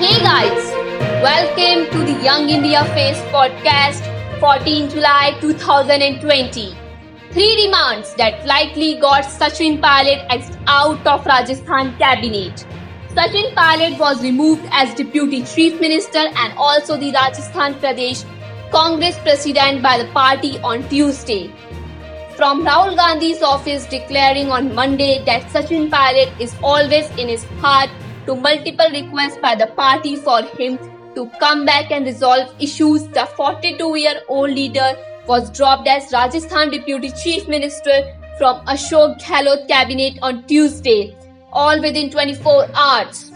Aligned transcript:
Hey 0.00 0.18
guys, 0.20 0.68
welcome 1.22 1.80
to 1.92 1.98
the 2.10 2.24
Young 2.24 2.48
India 2.48 2.82
Face 2.94 3.18
podcast 3.32 4.06
14 4.40 4.88
July 4.88 5.36
2020. 5.42 6.74
Three 7.32 7.56
demands 7.66 8.14
that 8.14 8.46
likely 8.46 8.98
got 8.98 9.24
Sachin 9.24 9.78
Pilot 9.82 10.24
out 10.66 11.06
of 11.06 11.26
Rajasthan 11.26 11.98
cabinet. 11.98 12.64
Sachin 13.10 13.54
Pilot 13.54 13.98
was 14.00 14.22
removed 14.22 14.66
as 14.70 14.94
deputy 14.94 15.42
chief 15.44 15.78
minister 15.78 16.24
and 16.44 16.54
also 16.56 16.96
the 16.96 17.12
Rajasthan 17.12 17.74
Pradesh 17.74 18.24
Congress 18.70 19.18
president 19.18 19.82
by 19.82 19.98
the 19.98 20.10
party 20.12 20.58
on 20.60 20.88
Tuesday. 20.88 21.52
From 22.36 22.64
Rahul 22.64 22.96
Gandhi's 22.96 23.42
office 23.42 23.84
declaring 23.84 24.50
on 24.50 24.74
Monday 24.74 25.22
that 25.26 25.42
Sachin 25.52 25.90
Pilot 25.90 26.32
is 26.40 26.56
always 26.62 27.10
in 27.18 27.28
his 27.28 27.44
heart 27.64 27.90
to 28.26 28.34
multiple 28.34 28.90
requests 28.92 29.38
by 29.38 29.54
the 29.54 29.66
party 29.68 30.16
for 30.16 30.42
him 30.42 30.78
to 31.14 31.26
come 31.40 31.64
back 31.64 31.90
and 31.90 32.04
resolve 32.04 32.54
issues, 32.60 33.06
the 33.08 33.26
42 33.36 33.96
year 33.96 34.20
old 34.28 34.50
leader 34.50 34.92
was 35.26 35.50
dropped 35.50 35.88
as 35.88 36.12
Rajasthan 36.12 36.70
Deputy 36.70 37.10
Chief 37.22 37.48
Minister 37.48 38.14
from 38.38 38.64
Ashok 38.66 39.20
Gehlot 39.20 39.66
cabinet 39.68 40.18
on 40.22 40.44
Tuesday, 40.46 41.16
all 41.52 41.80
within 41.80 42.10
24 42.10 42.68
hours. 42.74 43.30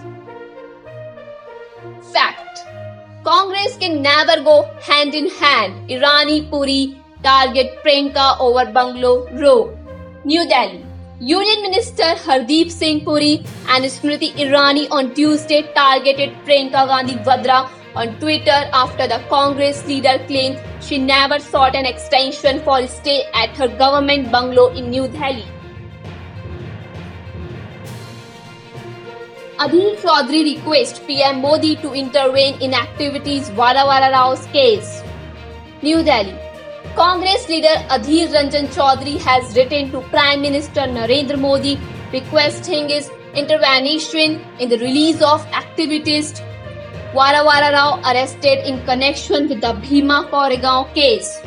Fact 2.12 2.44
Congress 3.24 3.76
can 3.78 4.02
never 4.02 4.42
go 4.42 4.62
hand 4.82 5.14
in 5.14 5.28
hand. 5.30 5.90
Irani 5.90 6.48
Puri 6.50 6.96
target 7.22 7.82
Priyanka 7.82 8.38
over 8.38 8.70
bungalow 8.70 9.28
row. 9.40 9.76
New 10.24 10.46
Delhi. 10.48 10.84
Union 11.26 11.62
Minister 11.62 12.08
Hardeep 12.22 12.70
Singh 12.70 13.02
Puri 13.02 13.36
and 13.74 13.86
Smriti 13.92 14.28
Irani 14.42 14.86
on 14.90 15.14
Tuesday 15.14 15.62
targeted 15.76 16.34
Priyanka 16.44 16.82
Gandhi 16.90 17.14
Vadra 17.28 17.70
on 17.96 18.12
Twitter 18.20 18.58
after 18.80 19.06
the 19.06 19.18
Congress 19.30 19.86
leader 19.86 20.18
claimed 20.26 20.60
she 20.82 20.98
never 20.98 21.38
sought 21.38 21.74
an 21.74 21.86
extension 21.86 22.60
for 22.60 22.78
a 22.80 22.86
stay 22.86 23.24
at 23.32 23.56
her 23.56 23.68
government 23.68 24.30
bungalow 24.30 24.68
in 24.74 24.90
New 24.90 25.08
Delhi. 25.08 25.46
Adhir 29.58 29.96
Chaudhary 30.04 30.44
requests 30.54 30.98
PM 31.06 31.40
Modi 31.40 31.76
to 31.76 31.94
intervene 31.94 32.60
in 32.60 32.74
activities 32.74 33.48
Vara 33.48 33.90
Vara 33.92 34.10
Rao's 34.12 34.44
case. 34.48 35.02
New 35.80 36.02
Delhi. 36.02 36.53
Congress 36.92 37.48
leader 37.48 37.74
Adhir 37.90 38.28
Ranjan 38.28 38.68
Chaudhary 38.68 39.18
has 39.18 39.56
written 39.56 39.90
to 39.90 40.00
Prime 40.10 40.40
Minister 40.40 40.82
Narendra 40.82 41.38
Modi 41.38 41.78
requesting 42.12 42.88
his 42.88 43.10
intervention 43.34 44.40
in 44.60 44.68
the 44.68 44.78
release 44.78 45.20
of 45.20 45.44
activist 45.46 46.40
Vara 47.14 47.42
Vara 47.42 47.72
Rao 47.72 48.00
arrested 48.12 48.64
in 48.68 48.84
connection 48.84 49.48
with 49.48 49.60
the 49.60 49.72
Bhima 49.82 50.28
Koregaon 50.30 50.92
case. 50.94 51.40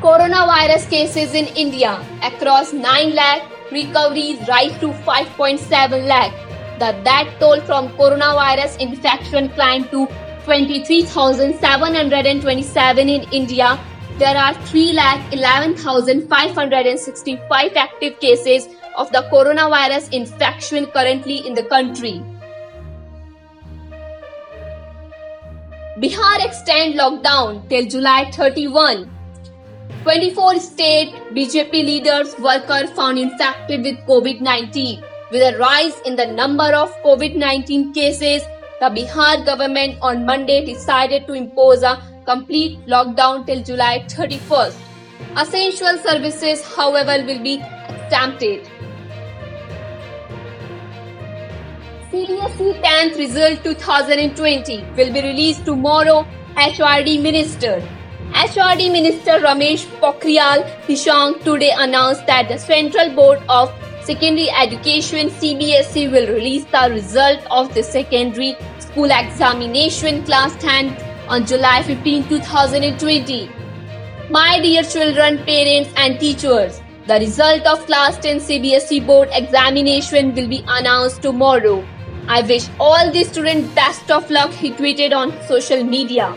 Coronavirus 0.00 0.88
cases 0.88 1.34
in 1.34 1.46
India 1.56 2.00
across 2.22 2.72
9 2.72 3.14
lakh, 3.14 3.42
recoveries 3.70 4.38
rise 4.48 4.72
to 4.80 4.88
5.7 5.08 6.06
lakh. 6.06 6.32
The 6.78 6.92
death 7.04 7.28
toll 7.38 7.60
from 7.62 7.90
coronavirus 7.90 8.80
infection 8.80 9.48
climbed 9.50 9.90
to 9.90 10.08
23,727 10.50 13.08
in 13.08 13.22
India. 13.30 13.78
There 14.18 14.36
are 14.36 14.52
3 14.52 14.92
lakh 14.94 15.32
11,565 15.32 17.76
active 17.76 18.18
cases 18.18 18.68
of 18.96 19.12
the 19.12 19.28
coronavirus 19.32 20.12
infection 20.12 20.86
currently 20.86 21.46
in 21.46 21.54
the 21.54 21.62
country. 21.62 22.20
Bihar 26.02 26.44
extend 26.44 26.98
lockdown 26.98 27.68
till 27.68 27.86
July 27.86 28.28
31. 28.32 29.08
24 30.02 30.58
state 30.58 31.14
BJP 31.32 31.72
leaders 31.72 32.36
worker 32.40 32.88
found 32.88 33.20
infected 33.20 33.84
with 33.84 33.96
COVID-19. 34.08 35.00
With 35.30 35.54
a 35.54 35.58
rise 35.58 36.00
in 36.04 36.16
the 36.16 36.26
number 36.26 36.74
of 36.74 36.92
COVID-19 37.04 37.94
cases, 37.94 38.42
the 38.80 38.88
Bihar 38.88 39.44
government 39.44 39.98
on 40.00 40.24
Monday 40.24 40.64
decided 40.64 41.26
to 41.26 41.34
impose 41.34 41.82
a 41.82 42.02
complete 42.24 42.78
lockdown 42.86 43.44
till 43.46 43.62
July 43.62 44.04
31st. 44.08 44.74
Essential 45.36 45.98
services, 45.98 46.62
however, 46.74 47.22
will 47.26 47.42
be 47.42 47.62
exempted. 47.88 48.66
CBSE 52.10 52.70
10th 52.82 53.18
result 53.18 53.62
2020 53.64 54.82
will 54.96 55.12
be 55.12 55.20
released 55.20 55.66
tomorrow, 55.66 56.26
HRD 56.56 57.22
Minister. 57.22 57.82
HRD 58.32 58.90
Minister 58.92 59.38
Ramesh 59.44 59.84
Pokhriyal 60.00 60.64
Nishank 60.86 61.44
today 61.44 61.72
announced 61.76 62.26
that 62.26 62.48
the 62.48 62.56
Central 62.56 63.14
Board 63.14 63.42
of 63.48 63.70
Secondary 64.10 64.50
Education 64.50 65.28
CBSE 65.30 66.10
will 66.10 66.26
release 66.34 66.64
the 66.64 66.88
result 66.90 67.44
of 67.48 67.72
the 67.74 67.80
secondary 67.80 68.56
school 68.80 69.08
examination 69.16 70.24
class 70.24 70.52
10 70.56 70.96
on 71.28 71.46
July 71.46 71.84
15, 71.84 72.28
2020. 72.28 73.48
My 74.28 74.58
dear 74.60 74.82
children, 74.82 75.38
parents 75.44 75.92
and 75.96 76.18
teachers, 76.18 76.80
the 77.06 77.20
result 77.20 77.64
of 77.66 77.86
class 77.86 78.18
10 78.18 78.40
CBSE 78.40 79.06
board 79.06 79.28
examination 79.30 80.34
will 80.34 80.48
be 80.48 80.64
announced 80.66 81.22
tomorrow. 81.22 81.86
I 82.26 82.42
wish 82.42 82.66
all 82.80 83.12
the 83.12 83.22
students 83.22 83.72
best 83.76 84.10
of 84.10 84.28
luck, 84.28 84.50
he 84.50 84.72
tweeted 84.72 85.14
on 85.14 85.30
social 85.46 85.84
media. 85.84 86.36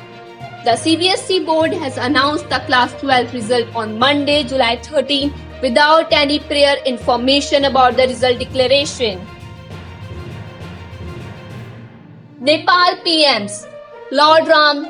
The 0.64 0.78
CBSE 0.84 1.44
board 1.44 1.74
has 1.74 1.98
announced 1.98 2.48
the 2.50 2.60
class 2.68 2.94
12 3.02 3.34
result 3.34 3.76
on 3.76 3.98
Monday, 3.98 4.44
July 4.44 4.76
13 4.76 5.34
without 5.64 6.16
any 6.22 6.40
prior 6.40 6.76
information 6.94 7.66
about 7.66 7.96
the 7.96 8.08
result 8.08 8.40
declaration. 8.40 9.26
Nepal 12.40 12.98
PMs 13.06 13.66
Lord 14.12 14.48
Ram 14.48 14.88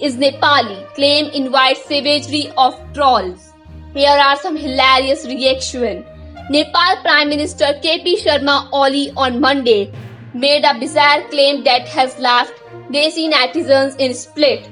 is 0.00 0.16
Nepali, 0.16 0.76
claim 0.94 1.26
invites 1.32 1.84
savagery 1.86 2.52
of 2.56 2.78
trolls. 2.94 3.52
Here 3.92 4.18
are 4.26 4.36
some 4.36 4.56
hilarious 4.56 5.26
reaction. 5.26 6.04
Nepal 6.48 7.02
Prime 7.02 7.28
Minister 7.28 7.72
KP 7.84 8.14
Sharma 8.22 8.70
Oli 8.72 9.10
on 9.16 9.40
Monday 9.40 9.92
made 10.32 10.64
a 10.64 10.78
bizarre 10.78 11.22
claim 11.30 11.64
that 11.64 11.88
has 11.88 12.18
left 12.18 12.54
Desi 12.92 13.28
netizens 13.32 13.98
in 13.98 14.14
split. 14.14 14.70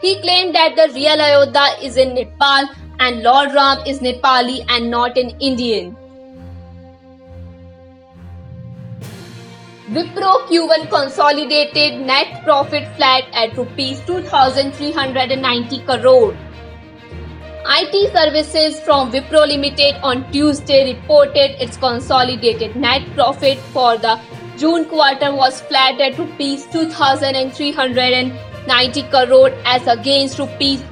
He 0.00 0.20
claimed 0.20 0.54
that 0.56 0.74
the 0.76 0.92
real 0.92 1.22
Ayodhya 1.28 1.66
is 1.80 1.96
in 1.96 2.14
Nepal 2.14 2.68
and 3.00 3.22
Lord 3.22 3.54
Ram 3.54 3.78
is 3.86 4.00
Nepali 4.00 4.64
and 4.68 4.90
not 4.90 5.16
an 5.16 5.30
Indian. 5.40 5.96
Wipro 9.90 10.46
Q1 10.48 10.88
consolidated 10.88 12.00
net 12.00 12.42
profit 12.44 12.88
flat 12.96 13.24
at 13.32 13.56
rupees 13.56 14.00
2390 14.06 15.78
crore. 15.84 16.34
IT 17.66 18.12
services 18.12 18.80
from 18.80 19.10
Wipro 19.12 19.46
Limited 19.46 19.94
on 20.02 20.24
Tuesday 20.32 20.94
reported 20.94 21.50
its 21.62 21.76
consolidated 21.76 22.74
net 22.76 23.02
profit 23.14 23.58
for 23.58 23.98
the 23.98 24.18
June 24.56 24.86
quarter 24.86 25.34
was 25.34 25.60
flat 25.62 26.00
at 26.00 26.18
rupees 26.18 26.66
2390 26.72 29.02
crore 29.10 29.50
as 29.64 29.86
against 29.86 30.38
rupees 30.38 30.82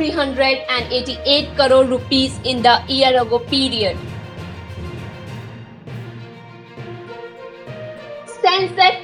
2388 0.00 1.56
crore 1.56 1.84
rupees 1.84 2.40
in 2.44 2.62
the 2.62 2.82
year 2.88 3.20
ago 3.20 3.38
period. 3.38 3.96
Sensex 8.42 8.96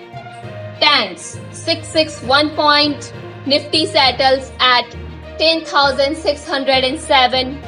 tanks 0.81 1.39
661 1.53 2.51
point 2.57 3.13
Nifty 3.47 3.87
settles 3.87 4.51
at 4.59 4.97
10,607. 5.39 7.63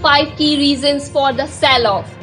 Five 0.00 0.36
key 0.36 0.56
reasons 0.58 1.08
for 1.08 1.32
the 1.32 1.46
sell 1.46 1.86
off. 1.86 2.14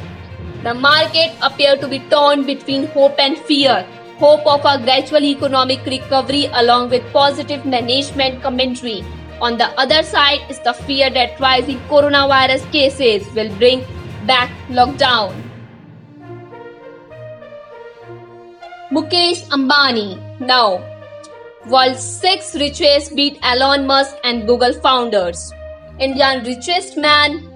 The 0.62 0.72
market 0.72 1.32
appeared 1.42 1.80
to 1.80 1.88
be 1.88 1.98
torn 2.08 2.46
between 2.46 2.86
hope 2.86 3.18
and 3.18 3.36
fear. 3.36 3.84
Hope 4.18 4.46
of 4.46 4.64
a 4.64 4.78
gradual 4.82 5.24
economic 5.24 5.84
recovery 5.84 6.48
along 6.52 6.90
with 6.90 7.02
positive 7.12 7.66
management 7.66 8.40
commentary. 8.40 9.04
On 9.42 9.56
the 9.58 9.66
other 9.76 10.04
side 10.04 10.48
is 10.48 10.60
the 10.60 10.72
fear 10.72 11.10
that 11.10 11.40
rising 11.40 11.78
coronavirus 11.92 12.64
cases 12.70 13.26
will 13.34 13.48
bring 13.56 13.84
back 14.24 14.50
lockdown. 14.68 15.32
Mukesh 18.92 19.40
Ambani 19.56 20.06
now 20.38 20.80
world's 21.66 22.04
six 22.04 22.54
richest 22.54 23.16
beat 23.16 23.40
Elon 23.42 23.84
Musk 23.84 24.14
and 24.22 24.46
Google 24.46 24.74
founders. 24.74 25.52
Indian 25.98 26.44
richest 26.44 26.96
man 26.96 27.48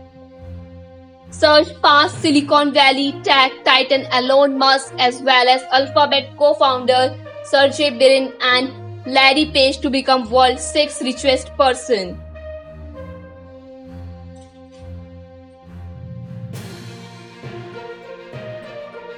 Surge 1.30 1.70
past 1.82 2.20
Silicon 2.20 2.72
Valley 2.72 3.12
tech 3.22 3.52
titan 3.64 4.06
Elon 4.10 4.58
Musk 4.58 4.92
as 4.98 5.22
well 5.22 5.48
as 5.54 5.62
Alphabet 5.70 6.36
co-founder 6.36 7.16
Sergey 7.44 7.90
Brin 7.90 8.32
and 8.40 8.85
Larry 9.06 9.46
Page 9.46 9.78
to 9.82 9.88
become 9.88 10.28
world's 10.28 10.64
sixth 10.64 11.00
richest 11.00 11.56
person. 11.56 12.20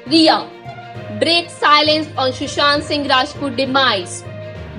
Rhea 0.06 0.46
breaks 1.18 1.54
silence 1.54 2.06
on 2.18 2.32
Sushant 2.32 2.82
Singh 2.82 3.08
Rajput 3.08 3.56
demise. 3.56 4.24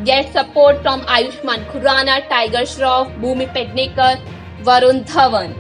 Get 0.06 0.32
support 0.32 0.84
from 0.84 1.02
Ayushmann 1.02 1.66
Khurrana, 1.72 2.30
Tiger 2.30 2.60
Shroff, 2.60 3.12
Bhumi 3.20 3.52
Pednekar, 3.52 4.22
Varun 4.62 5.06
Dhawan. 5.06 5.56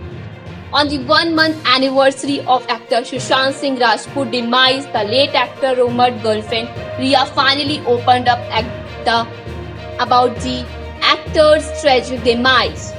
On 0.71 0.87
the 0.87 0.99
one 1.05 1.33
month 1.33 1.57
anniversary 1.65 2.41
of 2.41 2.63
actor 2.67 2.97
Sushant 2.97 3.53
Singh 3.53 3.79
Rajput 3.79 4.29
demise, 4.31 4.85
the 4.93 5.03
late 5.05 5.33
actor 5.33 5.75
rumored 5.75 6.21
girlfriend 6.21 6.69
Rhea 6.99 7.25
finally 7.33 7.79
opened 7.87 8.27
up 8.27 8.37
the, 9.05 9.27
about 9.99 10.35
the 10.41 10.65
actor's 11.01 11.65
tragic 11.81 12.23
demise. 12.23 12.93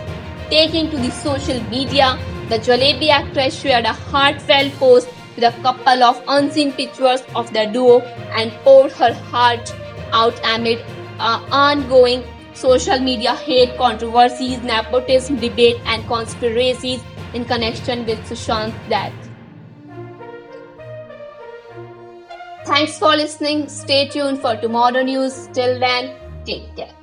Taking 0.50 0.90
to 0.90 0.96
the 0.96 1.10
social 1.10 1.62
media, 1.70 2.18
the 2.48 2.58
Jalebi 2.58 3.08
actress 3.08 3.54
shared 3.60 3.84
a 3.84 3.92
heartfelt 3.92 4.72
post 4.74 5.08
with 5.36 5.44
a 5.44 5.62
couple 5.62 6.02
of 6.02 6.22
unseen 6.28 6.72
pictures 6.72 7.22
of 7.34 7.52
the 7.52 7.66
duo 7.66 8.00
and 8.40 8.50
poured 8.64 8.92
her 8.92 9.14
heart 9.14 9.72
out 10.12 10.40
amid 10.44 10.84
uh, 11.18 11.44
ongoing 11.50 12.24
social 12.54 12.98
media 12.98 13.34
hate 13.34 13.76
controversies, 13.76 14.60
nepotism, 14.62 15.36
debate, 15.36 15.76
and 15.86 16.06
conspiracies 16.06 17.00
in 17.32 17.44
connection 17.44 18.04
with 18.04 18.18
Sushant's 18.28 18.74
death. 18.88 19.29
Thanks 22.70 22.98
for 23.00 23.16
listening. 23.16 23.68
Stay 23.68 24.08
tuned 24.08 24.40
for 24.40 24.54
tomorrow 24.54 25.02
news. 25.02 25.48
Till 25.52 25.80
then, 25.80 26.14
take 26.46 26.76
care. 26.76 26.99